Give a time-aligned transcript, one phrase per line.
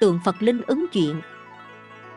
[0.00, 1.20] tượng phật linh ứng chuyện.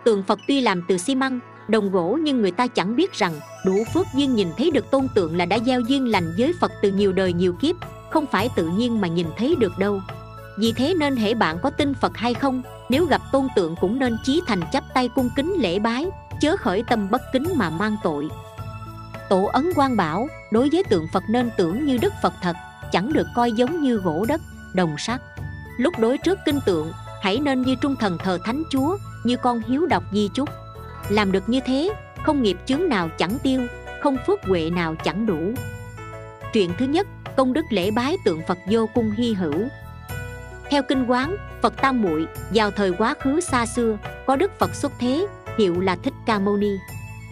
[0.04, 3.33] Tượng phật tuy làm từ xi măng, đồng gỗ nhưng người ta chẳng biết rằng
[3.65, 6.71] đủ phước duyên nhìn thấy được tôn tượng là đã gieo duyên lành với phật
[6.81, 7.75] từ nhiều đời nhiều kiếp,
[8.12, 10.02] không phải tự nhiên mà nhìn thấy được đâu.
[10.57, 14.00] Vì thế nên hễ bạn có tin phật hay không, nếu gặp tôn tượng cũng
[14.00, 16.05] nên chí thành chắp tay cung kính lễ bái,
[16.41, 18.30] chớ khởi tâm bất kính mà mang tội.
[19.30, 22.55] Tổ ấn quan bảo, đối với tượng phật nên tưởng như đức phật thật,
[22.91, 24.41] chẳng được coi giống như gỗ đất,
[24.73, 25.22] đồng sắt.
[25.77, 26.91] Lúc đối trước kinh tượng
[27.22, 30.49] hãy nên như trung thần thờ thánh chúa, như con hiếu đọc di chúc.
[31.09, 31.94] Làm được như thế,
[32.25, 33.61] không nghiệp chướng nào chẳng tiêu,
[34.02, 35.53] không phước huệ nào chẳng đủ.
[36.53, 37.07] Chuyện thứ nhất,
[37.38, 39.67] công đức lễ bái tượng phật vô cung hy hữu.
[40.70, 44.75] Theo kinh quán, phật tam muội, vào thời quá khứ xa xưa, có đức phật
[44.75, 45.27] xuất thế,
[45.58, 46.72] hiệu là thích ca mâu ni.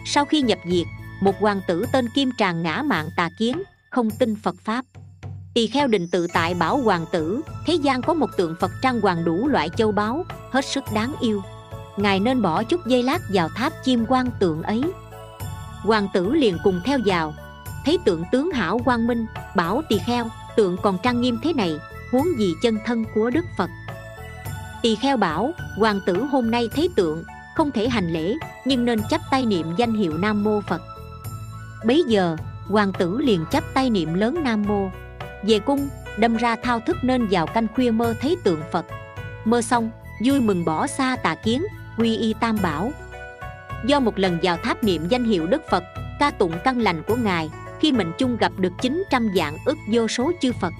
[0.06, 0.86] Sau khi nhập diệt,
[1.22, 4.84] một hoàng tử tên kim tràng ngã mạng tà kiến, không tin phật pháp
[5.54, 9.00] tỳ kheo định tự tại bảo hoàng tử, thế gian có một tượng phật trang
[9.00, 11.42] hoàng đủ loại châu báu, hết sức đáng yêu.
[11.96, 14.82] Ngài nên bỏ chút dây lát vào tháp chim quan tượng ấy.
[15.82, 17.34] Hoàng tử liền cùng theo vào.
[17.84, 21.78] Thấy tượng tướng hảo quang minh, bảo tỳ kheo, tượng còn trang nghiêm thế này,
[22.12, 23.70] huống gì chân thân của đức phật.
[24.82, 27.24] Tỳ kheo bảo, hoàng tử hôm nay thấy tượng,
[27.56, 30.82] không thể hành lễ, nhưng nên chắp tay niệm danh hiệu nam mô phật.
[31.86, 32.36] Bấy giờ,
[32.68, 34.90] hoàng tử liền chắp tay niệm lớn nam mô
[35.42, 35.88] về cung,
[36.18, 38.86] đâm ra thao thức nên vào canh khuya mơ thấy tượng phật.
[39.44, 39.90] Mơ xong,
[40.24, 41.64] vui mừng bỏ xa tà kiến,
[41.98, 42.92] quy y tam bảo.
[43.86, 45.84] Do một lần vào tháp niệm danh hiệu đức phật,
[46.18, 50.08] ca tụng căn lành của ngài, khi mệnh chung gặp được 900 dạng ức vô
[50.08, 50.72] số chư phật.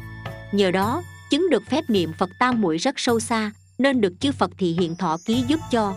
[0.53, 4.33] Nhờ đó, chứng được phép niệm phật tam muội rất sâu xa, nên được chư
[4.33, 5.95] phật thị hiện thọ ký giúp cho.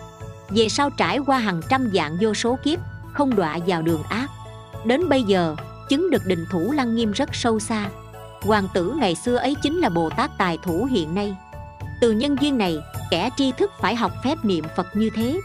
[0.49, 2.79] Về sau trải qua hàng trăm dạng vô số kiếp,
[3.13, 4.27] không đọa vào đường ác.
[4.85, 5.55] Đến bây giờ,
[5.89, 7.89] chứng được định thủ lăng nghiêm rất sâu xa
[8.43, 11.35] hoàng tử ngày xưa ấy chính là bồ tát tài thủ hiện nay.
[12.01, 12.77] Từ nhân duyên này,
[13.11, 15.39] kẻ tri thức phải học phép niệm phật như thế.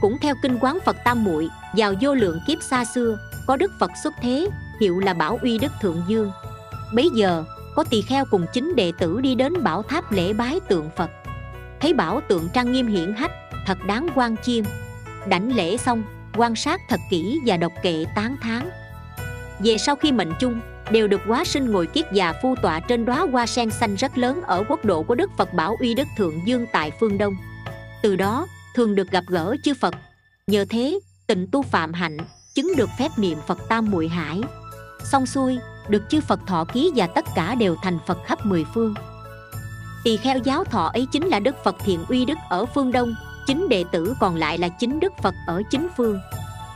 [0.00, 3.72] Cũng theo kinh quán phật tam muội, vào vô lượng kiếp xa xưa, có đức
[3.80, 4.48] phật xuất thế,
[4.80, 6.32] hiệu là bảo uy đức thượng dương.
[6.94, 7.44] Bấy giờ,
[7.74, 11.10] có tỳ kheo cùng chính đệ tử đi đến bảo tháp lễ bái tượng phật.
[11.80, 13.32] Thấy bảo tượng trang nghiêm hiển hách,
[13.66, 14.64] thật đáng quan chiêm.
[15.26, 16.02] Đảnh lễ xong,
[16.36, 18.70] quan sát thật kỹ và đọc kệ tán thán.
[19.58, 20.60] Về sau khi mệnh chung
[20.92, 24.18] đều được hóa sinh ngồi kiết già phu tọa trên đóa hoa sen xanh rất
[24.18, 27.36] lớn ở quốc độ của đức phật bảo uy đức thượng dương tại phương đông.
[28.02, 29.94] Từ đó, thường được gặp gỡ chư phật.
[30.46, 32.16] Nhờ thế, tịnh tu phạm hạnh,
[32.54, 34.40] chứng được phép niệm phật tam muội hải.
[35.04, 35.58] Xong xuôi,
[35.88, 38.94] được chư phật thọ ký và tất cả đều thành phật khắp mười phương.
[40.04, 43.14] Tỳ kheo giáo thọ ấy chính là đức phật thiện uy đức ở phương đông,
[43.46, 46.20] chính đệ tử còn lại là chính đức phật ở chính phương.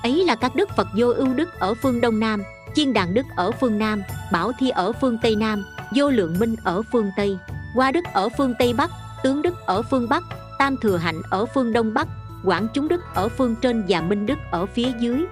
[0.03, 2.43] Ấy là các đức phật vô ưu đức ở phương đông nam
[2.77, 5.65] chiên đàn đức ở phương nam, bảo thi ở phương tây nam,
[5.95, 7.39] vô lượng minh ở phương tây,
[7.75, 8.91] hoa đức ở phương tây bắc,
[9.23, 10.23] tướng đức ở phương bắc,
[10.59, 12.09] tam thừa hạnh ở phương đông bắc,
[12.45, 15.25] quảng chúng đức ở phương trên và minh đức ở phía dưới.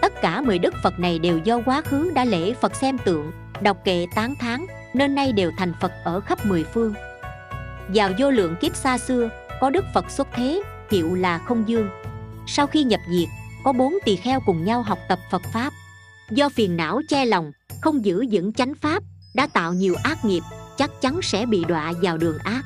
[0.00, 3.32] Tất cả mười đức phật này đều do quá khứ đã lễ phật xem tượng,
[3.60, 6.94] đọc kệ tán thán, nên nay đều thành phật ở khắp mười phương.
[7.88, 9.28] Vào vô lượng kiếp xa xưa,
[9.60, 11.88] có đức phật xuất thế, hiệu là không dương.
[12.46, 13.28] Sau khi nhập diệt,
[13.64, 15.72] có bốn tỳ kheo cùng nhau học tập phật pháp
[16.30, 17.52] do phiền não che lòng,
[17.82, 19.02] không giữ vững chánh pháp,
[19.34, 20.42] đã tạo nhiều ác nghiệp,
[20.76, 22.62] chắc chắn sẽ bị đọa vào đường ác.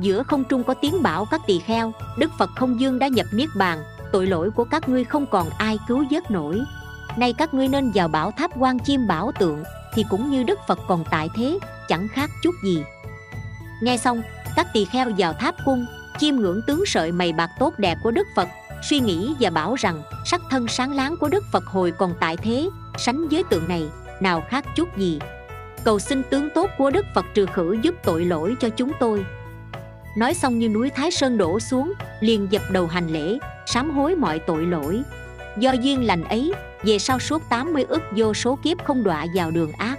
[0.00, 3.26] Giữa không trung có tiếng bảo các tỳ kheo, đức phật không dương đã nhập
[3.32, 3.82] niết bàn,
[4.12, 6.60] tội lỗi của các ngươi không còn ai cứu vớt nổi.
[7.16, 9.62] Nay các ngươi nên vào bảo tháp quan chiêm bảo tượng,
[9.94, 11.58] thì cũng như đức phật còn tại thế,
[11.88, 12.84] chẳng khác chút gì.
[13.82, 14.22] Nghe xong,
[14.56, 15.86] các tỳ kheo vào tháp cung,
[16.18, 18.48] chiêm ngưỡng tướng sợi mày bạc tốt đẹp của đức phật
[18.88, 22.36] suy nghĩ và bảo rằng sắc thân sáng láng của đức phật hồi còn tại
[22.36, 22.68] thế,
[22.98, 23.88] sánh với tượng này,
[24.20, 25.18] nào khác chút gì.
[25.84, 29.24] Cầu xin tướng tốt của đức phật trừ khử giúp tội lỗi cho chúng tôi.
[30.16, 34.16] Nói xong như núi thái sơn đổ xuống, liền dập đầu hành lễ, sám hối
[34.16, 35.02] mọi tội lỗi.
[35.58, 36.52] Do duyên lành ấy,
[36.82, 39.98] về sau suốt 80 ức vô số kiếp không đọa vào đường ác.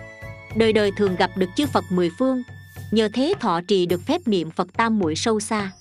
[0.56, 2.44] Đời đời thường gặp được chư Phật mười phương,
[2.92, 5.72] nhờ thế thọ trì được phép niệm Phật tam muội sâu xa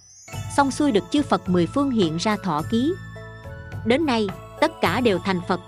[0.57, 2.95] xong xuôi được chư Phật mười phương hiện ra thọ ký.
[3.85, 4.29] Đến nay,
[4.61, 5.61] tất cả đều thành Phật.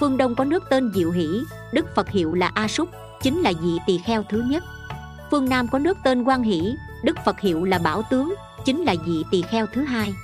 [0.00, 1.28] Phương Đông có nước tên Diệu Hỷ,
[1.72, 2.88] Đức Phật hiệu là A Súc,
[3.22, 4.64] chính là vị tỳ kheo thứ nhất.
[5.30, 8.34] Phương Nam có nước tên Quan Hỷ, Đức Phật hiệu là Bảo Tướng,
[8.64, 10.14] chính là vị tỳ kheo thứ hai.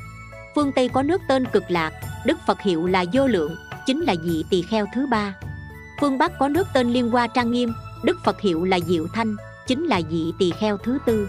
[0.55, 1.93] Phương Tây có nước tên Cực Lạc,
[2.27, 3.57] Đức Phật hiệu là Vô Lượng,
[3.87, 5.35] chính là vị tỳ kheo thứ ba.
[6.01, 7.73] Phương Bắc có nước tên Liên Hoa Trang Nghiêm,
[8.05, 9.37] Đức Phật hiệu là Diệu Thanh,
[9.67, 11.29] chính là vị tỳ kheo thứ tư.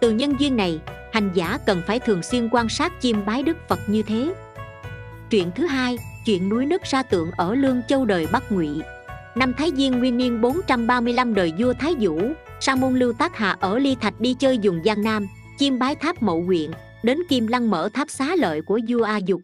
[0.00, 0.80] Từ nhân duyên này
[1.12, 4.34] hành giả cần phải thường xuyên quan sát chiêm bái đức phật như thế.
[5.30, 8.68] Chuyện thứ hai, chuyện núi nước ra tượng ở lương châu đời bắc ngụy.
[9.34, 12.20] Năm thái diên nguyên niên 435 đời vua thái vũ,
[12.60, 15.26] sa môn lưu tác hạ ở ly thạch đi chơi dùng giang nam
[15.58, 16.70] chiêm bái tháp mậu huyện
[17.02, 19.40] đến kim lăng mở tháp xá lợi của vua a dục.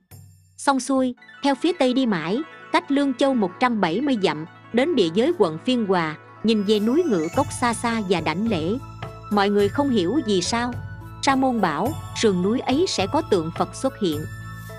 [0.56, 2.38] Xong xuôi, theo phía tây đi mãi,
[2.72, 7.26] cách lương châu 170 dặm, đến địa giới quận phiên hòa, nhìn về núi ngựa
[7.36, 8.78] cốc xa xa và đảnh lễ.
[9.32, 10.72] Mọi người không hiểu gì sao
[11.28, 14.24] sa môn bảo, sườn núi ấy sẽ có tượng phật xuất hiện.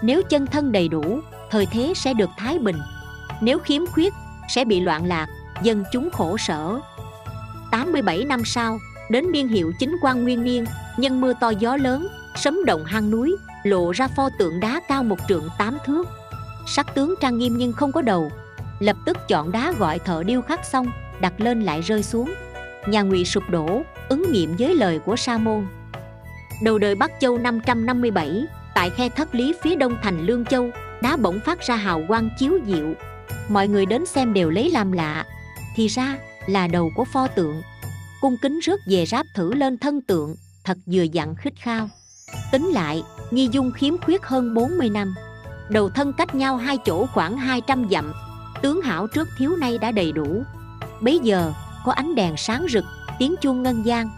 [0.02, 1.20] Nếu chân thân đầy đủ,
[1.52, 2.78] thời thế sẽ được thái bình.
[3.42, 4.14] Nếu khiếm khuyết,
[4.50, 5.28] sẽ bị loạn lạc,
[5.64, 6.80] dân chúng khổ sở.
[7.72, 8.80] 87 năm sau,
[9.10, 10.66] đến niên hiệu chính quan nguyên niên,
[10.98, 15.04] nhân mưa to gió lớn, sấm động hang núi, lộ ra pho tượng đá cao
[15.04, 16.08] một trượng tám thước.
[16.68, 18.32] Sắc tướng trang nghiêm nhưng không có đầu,
[18.80, 20.92] lập tức chọn đá gọi thợ điêu khắc xong,
[21.22, 22.34] đặt lên lại rơi xuống.
[22.88, 25.66] Nhà ngụy sụp đổ, ứng nghiệm với lời của sa môn
[26.62, 28.46] đầu đời bắc châu 557
[28.76, 30.70] tại khe thất lý phía đông thành lương châu,
[31.02, 32.94] đá bỗng phát ra hào quang chiếu diệu.
[33.50, 35.26] Mọi người đến xem đều lấy làm lạ.
[35.76, 36.18] Thì ra
[36.48, 37.62] là đầu của pho tượng.
[38.22, 41.90] Cung kính rước về ráp thử lên thân tượng, thật vừa dặn khích khao.
[42.52, 45.16] Tính lại, nghi dung khiếm khuyết hơn 40 năm.
[45.70, 48.14] Đầu thân cách nhau hai chỗ khoảng 200 dặm,
[48.62, 50.44] tướng hảo trước thiếu nay đã đầy đủ.
[51.02, 51.54] Bấy giờ,
[51.86, 52.84] có ánh đèn sáng rực,
[53.20, 54.10] tiếng chuông ngân gian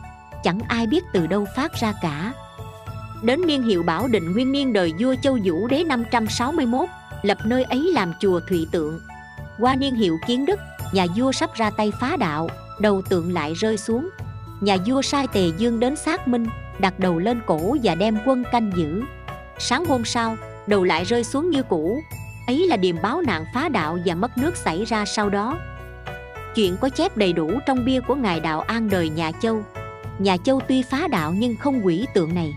[0.43, 2.33] chẳng ai biết từ đâu phát ra cả.
[3.21, 6.89] Đến niên hiệu bảo định nguyên niên đời vua châu vũ đế 561
[7.21, 8.99] lập nơi ấy làm chùa thụy tượng.
[9.59, 10.59] Qua niên hiệu kiến đức,
[10.93, 12.49] nhà vua sắp ra tay phá đạo,
[12.79, 14.09] đầu tượng lại rơi xuống.
[14.61, 16.45] Nhà vua sai tề dương đến xác minh,
[16.79, 19.03] đặt đầu lên cổ và đem quân canh giữ.
[19.59, 22.01] Sáng hôm sau, đầu lại rơi xuống như cũ.
[22.47, 25.57] Ấy là điềm báo nạn phá đạo và mất nước xảy ra sau đó.
[26.55, 29.63] Chuyện có chép đầy đủ trong bia của ngài đạo an đời nhà châu
[30.23, 32.53] nhà châu tuy phá đạo nhưng không quỷ tượng này.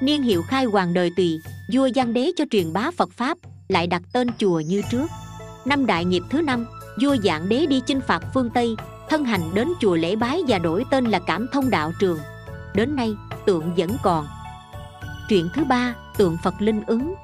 [0.00, 1.40] Niên hiệu khai hoàng đời tùy
[1.72, 5.06] vua Giang đế cho truyền bá phật pháp, lại đặt tên chùa như trước.
[5.64, 6.66] Năm đại nghiệp thứ năm,
[7.02, 8.76] vua dạng đế đi chinh phạt phương tây,
[9.08, 12.18] thân hành đến chùa lễ bái và đổi tên là cảm thông đạo trường.
[12.74, 13.14] Đến nay,
[13.46, 14.26] tượng vẫn còn.
[15.28, 17.14] Chuyện thứ ba, tượng phật linh ứng.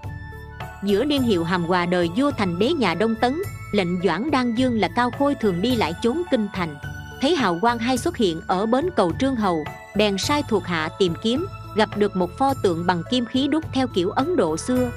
[0.85, 3.35] Giữa niên hiệu hàm hòa đời vua thành đế nhà đông tấn,
[3.73, 6.77] lệnh doãn đan dương là cao khôi thường đi lại chốn kinh thành
[7.21, 9.65] thấy hào quang hay xuất hiện ở bến cầu trương hầu,
[9.97, 11.47] bèn sai thuộc hạ tìm kiếm,
[11.77, 14.91] gặp được một pho tượng bằng kim khí đúc theo kiểu ấn độ xưa.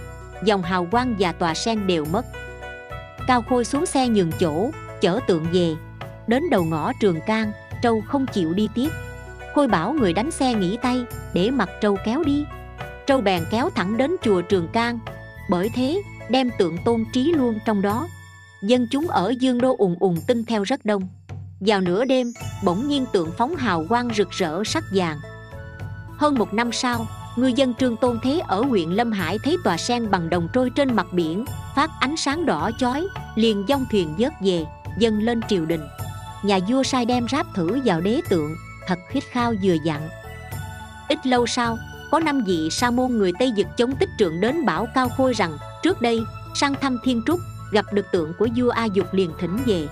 [0.44, 2.25] Dòng hào quang và tòa sen đều mất.
[3.27, 4.71] Cao khôi xuống xe nhường chỗ,
[5.01, 5.75] chở tượng về.
[6.27, 7.51] Đến đầu ngõ trường can
[7.83, 8.89] trâu không chịu đi tiếp.
[9.56, 12.45] Khôi bảo người đánh xe nghỉ tay, để mặc trâu kéo đi.
[13.07, 15.00] Trâu bèn kéo thẳng đến chùa trường can
[15.50, 18.07] bởi thế, đem tượng tôn trí luôn trong đó.
[18.62, 21.07] Dân chúng ở dương đô ùn ùn tin theo rất đông
[21.59, 22.33] vào nửa đêm,
[22.63, 25.17] bỗng nhiên tượng phóng hào quang rực rỡ sắc vàng.
[26.17, 29.77] Hơn một năm sau, ngư dân trương tôn thế ở huyện lâm hải thấy tòa
[29.77, 31.45] sen bằng đồng trôi trên mặt biển,
[31.75, 34.65] phát ánh sáng đỏ chói, liền dông thuyền vớt về,
[35.00, 35.81] dâng lên triều đình.
[36.44, 38.56] Nhà vua sai đem ráp thử vào đế tượng,
[38.88, 40.09] thật khít khao vừa dặn.
[41.09, 41.77] Ít lâu sau,
[42.11, 45.33] có năm vị sa môn người tây dực chống tích trượng đến bảo cao khôi
[45.33, 46.23] rằng, trước đây,
[46.56, 47.39] sang thăm thiên trúc,
[47.71, 49.88] gặp được tượng của vua a dục liền thỉnh về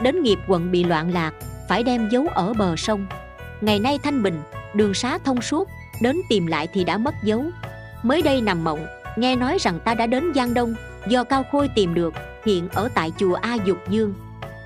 [0.00, 1.34] đến nghiệp quận bị loạn lạc,
[1.68, 3.06] phải đem dấu ở bờ sông.
[3.60, 4.40] Ngày nay thanh bình,
[4.74, 5.68] đường xá thông suốt,
[6.00, 7.44] đến tìm lại thì đã mất dấu.
[8.02, 10.74] Mới đây nằm mộng, nghe nói rằng ta đã đến giang đông,
[11.08, 12.14] do cao khôi tìm được,
[12.44, 14.14] hiện ở tại chùa a dục dương.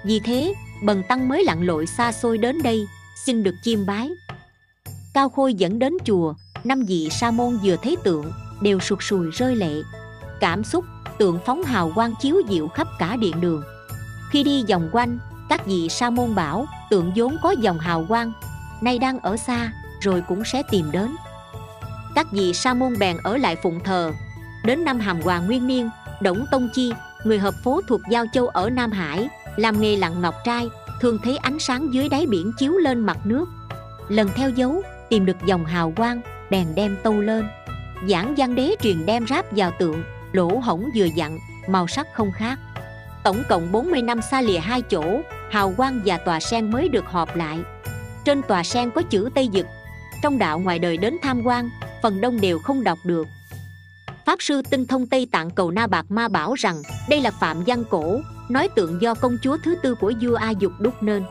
[0.04, 2.86] Vì thế, bần tăng mới lặn lội xa xôi đến đây,
[3.24, 4.10] xin được chiêm bái.
[5.14, 6.34] Cao khôi dẫn đến chùa,
[6.64, 9.82] năm vị sa môn vừa thấy tượng, đều sụt sùi rơi lệ.
[10.40, 10.84] Cảm xúc,
[11.18, 13.62] tượng phóng hào quang chiếu diệu khắp cả điện đường
[14.30, 15.18] khi đi vòng quanh,
[15.48, 18.32] các vị sa môn bảo, tượng vốn có dòng hào quang,
[18.80, 21.16] nay đang ở xa, rồi cũng sẽ tìm đến.
[22.14, 24.12] Các vị sa môn bèn ở lại phụng thờ.
[24.64, 26.92] Đến năm hàm hòa nguyên niên, đổng tông chi,
[27.24, 30.68] người hợp phố thuộc giao châu ở nam hải, làm nghề lặn ngọc trai,
[31.00, 33.48] thường thấy ánh sáng dưới đáy biển chiếu lên mặt nước.
[34.08, 36.20] Lần theo dấu, tìm được dòng hào quang,
[36.50, 37.48] bèn đem tâu lên.
[38.08, 42.32] Giảng văn đế truyền đem ráp vào tượng, lỗ hổng vừa dặn, màu sắc không
[42.32, 42.58] khác
[43.24, 47.04] tổng cộng 40 năm xa lìa hai chỗ, hào quang và tòa sen mới được
[47.06, 47.58] họp lại.
[48.24, 49.66] Trên tòa sen có chữ tây dực.
[50.22, 51.70] Trong đạo ngoài đời đến tham quan,
[52.02, 53.26] phần đông đều không đọc được.
[54.26, 57.64] Pháp sư tinh thông tây tạng cầu na bạc ma bảo rằng, đây là phạm
[57.66, 61.24] văn cổ, nói tượng do công chúa thứ tư của vua a dục đúc nên.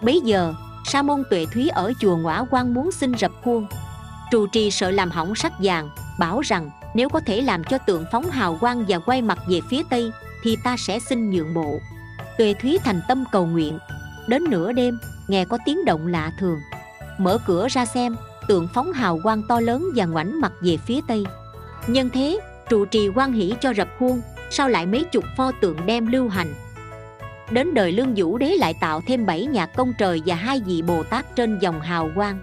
[0.00, 3.66] Bấy giờ, sa môn tuệ thúy ở chùa ngõa quan muốn xin rập khuôn.
[4.30, 8.04] Trụ trì sợ làm hỏng sắc vàng, bảo rằng, nếu có thể làm cho tượng
[8.12, 10.12] phóng hào quang và quay mặt về phía tây
[10.46, 11.80] thì ta sẽ xin nhượng bộ.
[12.38, 13.78] Tuệ thúy thành tâm cầu nguyện.
[14.28, 14.98] Đến nửa đêm,
[15.28, 16.58] nghe có tiếng động lạ thường.
[17.18, 18.16] Mở cửa ra xem,
[18.48, 21.24] tượng phóng hào quang to lớn và ngoảnh mặt về phía tây.
[21.86, 25.86] Nhân thế, trụ trì quan hỷ cho rập khuôn sao lại mấy chục pho tượng
[25.86, 26.54] đem lưu hành.
[27.50, 30.82] Đến đời lương vũ đế lại tạo thêm bảy nhạc công trời và hai vị
[30.82, 32.38] bồ tát trên dòng hào quang.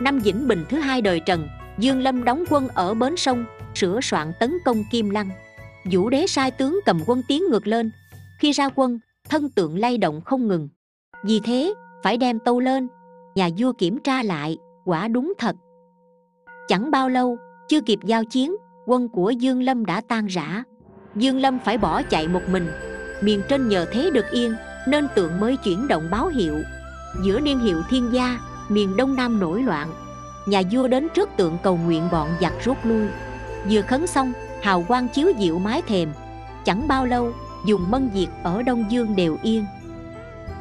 [0.00, 3.44] Năm vĩnh bình thứ hai đời trần, dương lâm đóng quân ở bến sông,
[3.74, 5.30] sửa soạn tấn công kim lăng
[5.84, 7.90] vũ đế sai tướng cầm quân tiến ngược lên.
[8.38, 8.98] Khi ra quân,
[9.28, 10.68] thân tượng lay động không ngừng.
[11.24, 12.88] Vì thế, phải đem tâu lên.
[13.34, 15.56] Nhà vua kiểm tra lại, quả đúng thật.
[16.68, 17.36] Chẳng bao lâu,
[17.68, 20.62] chưa kịp giao chiến, quân của dương lâm đã tan rã.
[21.14, 22.66] Dương lâm phải bỏ chạy một mình.
[23.22, 24.54] Miền trên nhờ thế được yên,
[24.88, 26.58] nên tượng mới chuyển động báo hiệu.
[27.24, 29.88] Giữa niên hiệu thiên gia, miền đông nam nổi loạn.
[30.46, 33.06] Nhà vua đến trước tượng cầu nguyện bọn giặc rút lui.
[33.70, 34.32] Vừa khấn xong
[34.62, 36.12] hào quang chiếu diệu mái thềm.
[36.64, 37.32] Chẳng bao lâu,
[37.66, 39.66] dùng mân diệt ở đông dương đều yên.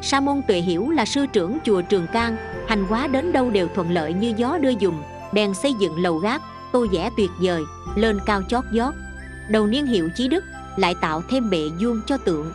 [0.02, 3.68] Sa môn tuệ hiểu là sư trưởng chùa trường cang, hành hóa đến đâu đều
[3.76, 5.04] thuận lợi như gió đưa dùng,
[5.34, 6.42] bèn xây dựng lầu gác,
[6.72, 7.62] tô vẽ tuyệt vời,
[7.96, 8.94] lên cao chót vót.
[9.50, 10.44] Đầu niên hiệu chí đức,
[10.78, 12.52] lại tạo thêm bệ vuông cho tượng.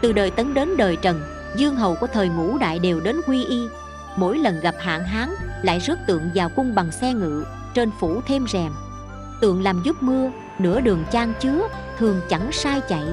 [0.00, 1.20] Từ đời tấn đến đời trần,
[1.56, 3.60] dương hầu của thời ngũ đại đều đến quy y.
[4.16, 5.28] Mỗi lần gặp hạn hán,
[5.62, 8.72] lại rước tượng vào cung bằng xe ngự, trên phủ thêm rèm.
[9.40, 13.04] Tượng làm giúp mưa nửa đường chan chứa, thường chẳng sai chạy.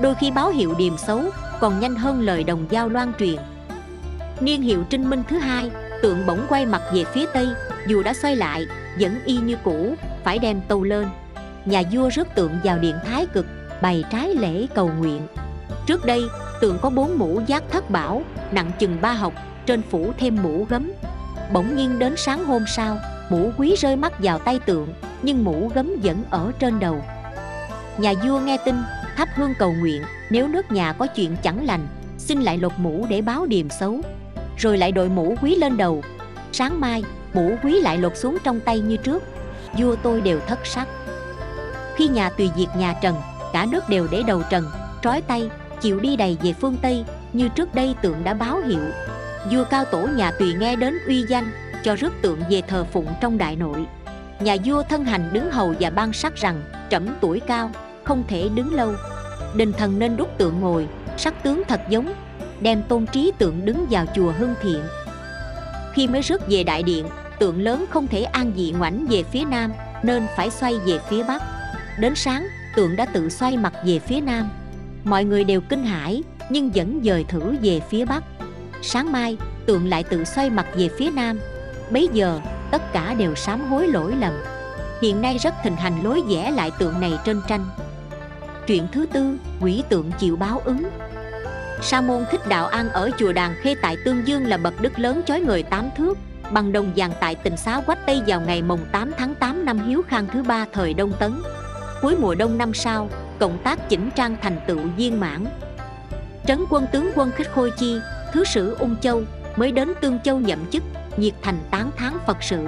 [0.00, 1.22] Đôi khi báo hiệu điềm xấu,
[1.60, 3.36] còn nhanh hơn lời đồng giao loan truyền.
[4.40, 5.70] Niên hiệu trinh minh thứ hai,
[6.02, 7.48] tượng bỗng quay mặt về phía tây,
[7.86, 8.66] dù đã xoay lại,
[9.00, 11.08] vẫn y như cũ, phải đem tâu lên.
[11.64, 13.46] Nhà vua rước tượng vào điện thái cực,
[13.82, 15.20] bày trái lễ cầu nguyện.
[15.86, 16.22] Trước đây,
[16.60, 19.32] tượng có bốn mũ giác thất bảo, nặng chừng ba học,
[19.66, 20.92] trên phủ thêm mũ gấm.
[21.52, 22.98] Bỗng nhiên đến sáng hôm sau,
[23.30, 24.88] mũ quý rơi mắt vào tay tượng
[25.22, 27.00] nhưng mũ gấm vẫn ở trên đầu.
[27.98, 28.74] Nhà vua nghe tin,
[29.16, 31.86] thắp hương cầu nguyện, nếu nước nhà có chuyện chẳng lành,
[32.18, 34.00] xin lại lột mũ để báo điềm xấu.
[34.58, 36.02] Rồi lại đội mũ quý lên đầu.
[36.52, 39.22] Sáng mai, mũ quý lại lột xuống trong tay như trước.
[39.78, 40.88] Vua tôi đều thất sắc.
[41.96, 43.14] Khi nhà tùy diệt nhà trần,
[43.52, 44.64] cả nước đều để đầu trần,
[45.02, 48.82] trói tay, chịu đi đầy về phương tây, như trước đây tượng đã báo hiệu.
[49.52, 51.50] Vua cao tổ nhà tùy nghe đến uy danh,
[51.82, 53.86] cho rước tượng về thờ phụng trong đại nội
[54.40, 57.70] nhà vua thân hành đứng hầu và ban sắc rằng, trẫm tuổi cao,
[58.04, 58.92] không thể đứng lâu.
[59.54, 62.12] Đình thần nên đúc tượng ngồi, sắc tướng thật giống,
[62.60, 64.82] đem tôn trí tượng đứng vào chùa hưng thiện.
[65.92, 67.06] Khi mới rước về đại điện,
[67.38, 71.22] tượng lớn không thể an dị ngoảnh về phía nam, nên phải xoay về phía
[71.22, 71.42] bắc.
[71.98, 74.48] Đến sáng, tượng đã tự xoay mặt về phía nam.
[75.04, 78.24] Mọi người đều kinh hãi, nhưng vẫn dời thử về phía bắc.
[78.82, 81.38] Sáng mai, tượng lại tự xoay mặt về phía nam.
[81.90, 82.40] Bấy giờ
[82.70, 84.32] tất cả đều sám hối lỗi lầm.
[85.02, 87.66] Hiện nay rất thịnh hành lối vẽ lại tượng này trên tranh.
[88.66, 90.82] Chuyện thứ tư, quỷ tượng chịu báo ứng.
[91.82, 94.98] Sa môn thích đạo an ở chùa Đàn Khê tại Tương Dương là bậc đức
[94.98, 96.18] lớn chói người tám thước
[96.50, 99.78] Bằng đồng vàng tại tỉnh xá Quách Tây vào ngày mồng 8 tháng 8 năm
[99.86, 101.32] Hiếu Khang thứ ba thời Đông Tấn.
[102.02, 103.08] Cuối mùa đông năm sau,
[103.38, 105.46] cộng tác chỉnh trang thành tựu viên mãn.
[106.46, 107.98] Trấn quân tướng quân Khích Khôi Chi,
[108.32, 109.22] Thứ sử Ung Châu
[109.56, 110.82] mới đến Tương Châu nhậm chức,
[111.20, 112.64] nhiệt thành tán thán Phật sự.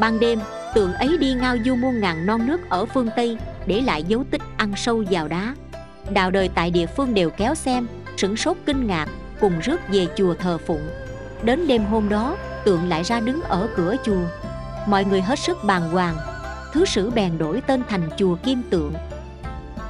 [0.00, 0.40] Ban đêm,
[0.74, 4.24] tượng ấy đi ngao du muôn ngàn non nước ở phương Tây để lại dấu
[4.30, 5.54] tích ăn sâu vào đá.
[6.10, 9.08] Đạo đời tại địa phương đều kéo xem sửng sốt kinh ngạc
[9.40, 10.88] cùng rước về chùa thờ phụng.
[11.42, 14.24] Đến đêm hôm đó tượng lại ra đứng ở cửa chùa.
[14.86, 16.16] Mọi người hết sức bàng hoàng.
[16.72, 18.94] Thứ sử bèn đổi tên thành chùa kim tượng.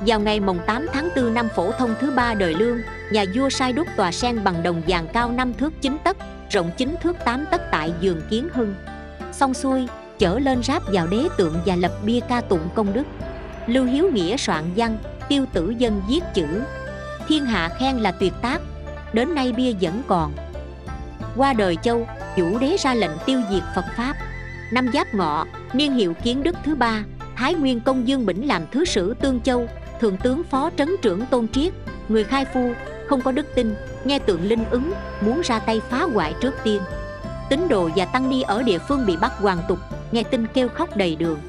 [0.07, 2.79] Vào ngày mồng 8 tháng 4 năm phổ thông thứ ba đời lương
[3.13, 6.17] nhà vua sai đúc tòa sen bằng đồng vàng cao năm thước chính tấc
[6.51, 8.75] rộng chính thước tám tấc tại giường kiến hưng.
[9.33, 9.87] Xong xuôi,
[10.19, 13.05] chở lên ráp vào đế tượng và lập bia ca tụng công đức.
[13.67, 16.47] Lưu hiếu nghĩa soạn văn, tiêu tử dân viết chữ.
[17.29, 18.61] Thiên hạ khen là tuyệt tác,
[19.13, 20.33] đến nay bia vẫn còn.
[21.37, 24.17] Qua đời châu, chủ đế ra lệnh tiêu diệt phật pháp.
[24.73, 27.05] Năm giáp ngọ, niên hiệu kiến đức thứ ba,
[27.37, 29.69] thái nguyên công dương bỉnh làm thứ sử tương châu,
[30.01, 31.73] thượng tướng phó trấn trưởng tôn triết,
[32.09, 32.73] người khai phu
[33.11, 33.75] không có đức tin,
[34.05, 36.83] nghe tượng linh ứng, muốn ra tay phá hoại trước tiên.
[37.49, 39.79] Tín đồ và tăng ni ở địa phương bị bắt hoàn tục,
[40.13, 41.41] nghe tin kêu khóc đầy đường.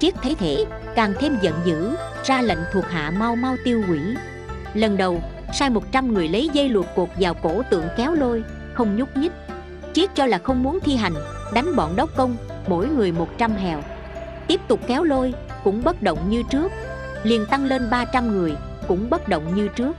[0.00, 4.00] Triết thấy thể càng thêm giận dữ, ra lệnh thuộc hạ mau mau tiêu hủy.
[4.74, 5.22] Lần đầu,
[5.54, 8.44] sai 100 người lấy dây luộc cột vào cổ tượng kéo lôi,
[8.74, 9.32] không nhúc nhích.
[9.92, 11.14] Triết cho là không muốn thi hành,
[11.54, 13.82] đánh bọn đốc công, mỗi người 100 hèo.
[14.46, 15.34] Tiếp tục kéo lôi,
[15.64, 16.72] cũng bất động như trước.
[17.22, 18.52] Liền tăng lên 300 người,
[18.88, 19.96] cũng bất động như trước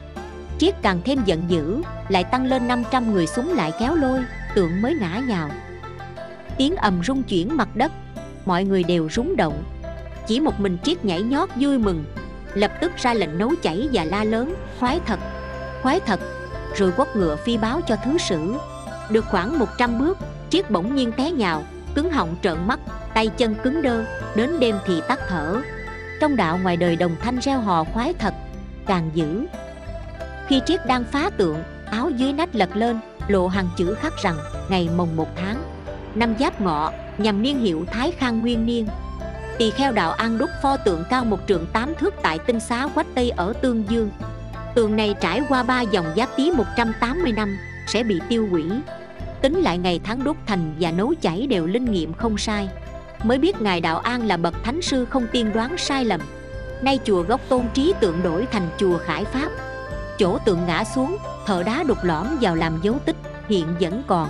[0.59, 4.19] triết càng thêm giận dữ, lại tăng lên 500 người súng lại kéo lôi,
[4.55, 5.49] tượng mới ngã nhào.
[6.57, 7.91] Tiếng ầm rung chuyển mặt đất,
[8.45, 9.63] mọi người đều rúng động.
[10.27, 12.05] Chỉ một mình triết nhảy nhót vui mừng,
[12.53, 15.19] lập tức ra lệnh nấu chảy và la lớn, khoái thật
[15.81, 16.19] khoái thật!
[16.75, 18.53] Rồi quất ngựa phi báo cho thứ sử.
[19.09, 20.17] Được khoảng 100 bước
[20.49, 21.63] triết bỗng nhiên té nhào
[21.95, 22.79] cứng họng trợn mắt,
[23.13, 24.03] tay chân cứng đơ,
[24.35, 25.61] đến đêm thì tắt thở.
[26.21, 28.33] Trong đạo ngoài đời đồng thanh reo hò khoái thật!
[28.85, 29.45] càng dữ
[30.49, 34.37] khi triết đang phá tượng, áo dưới nách lật lên, lộ hàng chữ khắc rằng,
[34.69, 35.63] ngày mồng một tháng.
[36.15, 38.87] Năm giáp ngọ, nhằm niên hiệu thái khang nguyên niên.
[39.57, 42.87] Tỳ kheo đạo an đúc pho tượng cao một trượng tám thước tại tinh xá
[42.95, 44.09] quách tây ở tương dương.
[44.75, 48.65] Tượng này trải qua ba dòng giáp tý 180 năm, sẽ bị tiêu hủy.
[49.41, 52.69] Tính lại ngày tháng đúc thành và nấu chảy đều linh nghiệm không sai.
[53.23, 56.21] Mới biết ngài đạo an là bậc thánh sư không tiên đoán sai lầm.
[56.81, 59.49] Nay chùa gốc tôn trí tượng đổi thành chùa khải pháp
[60.19, 63.15] chỗ tượng ngã xuống, thợ đá đục lõm vào làm dấu tích,
[63.49, 64.29] hiện vẫn còn.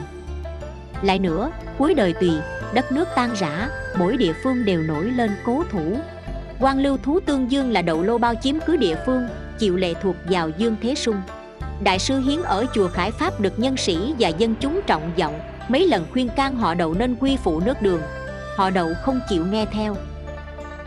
[1.02, 2.32] Lại nữa, cuối đời tùy
[2.74, 5.98] đất nước tan rã, mỗi địa phương đều nổi lên cố thủ.
[6.60, 9.28] Quan lưu thú tương dương là đậu lô bao chiếm cứ địa phương,
[9.60, 11.22] chịu lệ thuộc vào dương thế sung.
[11.84, 15.40] Đại sư hiến ở chùa khải pháp được nhân sĩ và dân chúng trọng vọng,
[15.68, 18.02] mấy lần khuyên can họ đậu nên quy phụ nước đường.
[18.58, 19.96] Họ đậu không chịu nghe theo.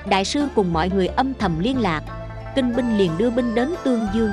[0.07, 2.03] Đại sư cùng mọi người âm thầm liên lạc,
[2.55, 4.31] kinh binh liền đưa binh đến tương dương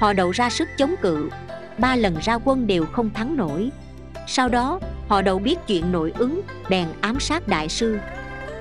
[0.00, 1.30] họ đậu ra sức chống cự.
[1.78, 3.70] Ba lần ra quân đều không thắng nổi.
[4.26, 7.98] Sau đó, họ đậu biết chuyện nội ứng, bèn ám sát đại sư.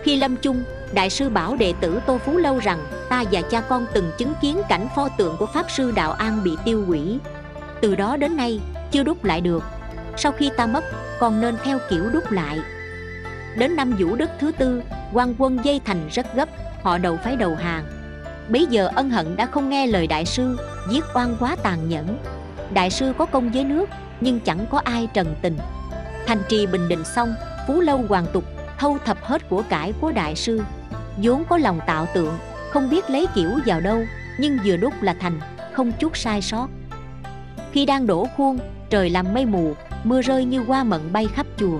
[0.04, 2.80] Khi lâm chung, đại sư bảo đệ tử tô phú lâu rằng,
[3.10, 6.44] ta và cha con từng chứng kiến cảnh pho tượng của pháp sư đạo an
[6.44, 7.20] bị tiêu hủy.
[7.82, 8.60] Từ đó đến nay,
[8.92, 9.64] chưa đúc lại được.
[10.18, 10.84] Sau khi ta mất
[11.20, 12.60] còn nên theo kiểu đúc lại.
[13.58, 14.82] Đến năm vũ đức thứ tư,
[15.14, 16.50] quan quân dây thành rất gấp,
[16.84, 17.99] họ đầu phái đầu hàng
[18.50, 20.58] bấy giờ ân hận đã không nghe lời đại sư,
[20.90, 22.18] giết oan quá tàn nhẫn.
[22.74, 23.90] Đại sư có công với nước,
[24.22, 25.58] nhưng chẳng có ai trần tình.
[26.28, 27.34] Thành trì bình định xong,
[27.68, 28.44] phú lâu hoàng tục,
[28.78, 30.62] thâu thập hết của cải của đại sư.
[31.18, 32.38] Vốn có lòng tạo tượng,
[32.72, 34.04] không biết lấy kiểu vào đâu,
[34.40, 35.40] nhưng vừa đúc là thành,
[35.74, 36.68] không chút sai sót.
[37.72, 41.46] Khi đang đổ khuôn, trời làm mây mù, mưa rơi như hoa mận bay khắp
[41.58, 41.80] chùa.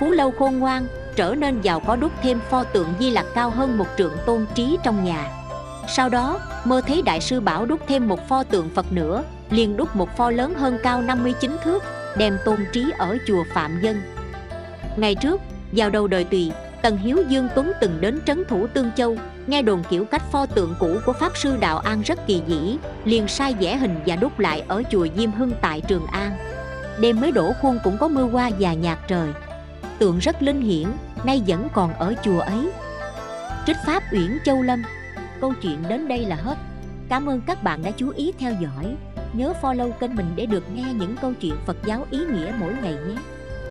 [0.00, 3.50] Phú lâu khôn ngoan, trở nên giàu có đúc thêm pho tượng di lặc cao
[3.50, 5.43] hơn một trượng tôn trí trong nhà
[5.88, 9.76] sau đó, mơ thấy đại sư bảo đúc thêm một pho tượng phật nữa, liền
[9.76, 11.82] đúc một pho lớn hơn cao 59 thước,
[12.16, 14.02] đem tôn trí ở chùa phạm dân.
[14.96, 15.40] Ngày trước,
[15.72, 19.62] vào đầu đời tùy, tần hiếu dương tuấn từng đến trấn thủ tương châu, nghe
[19.62, 23.28] đồn kiểu cách pho tượng cũ của pháp sư đạo an rất kỳ dĩ, liền
[23.28, 26.36] sai vẽ hình và đúc lại ở chùa diêm hưng tại trường an.
[27.00, 29.28] Đêm mới đổ khuôn cũng có mưa qua và nhạt trời.
[29.98, 30.86] Tượng rất linh hiển,
[31.24, 32.70] nay vẫn còn ở chùa ấy.
[33.66, 34.82] Trích pháp uyển châu lâm
[35.40, 36.58] câu chuyện đến đây là hết.
[37.08, 38.96] Cảm ơn các bạn đã chú ý theo dõi.
[39.32, 42.72] Nhớ follow kênh mình để được nghe những câu chuyện phật giáo ý nghĩa mỗi
[42.82, 43.16] ngày nhé.